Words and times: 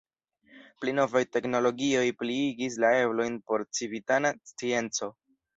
Pli 0.83 0.93
novaj 0.99 1.21
teknologioj 1.35 2.07
pliigis 2.23 2.79
la 2.87 2.91
eblojn 3.03 3.39
por 3.51 3.67
civitana 3.81 4.37
scienco. 4.53 5.15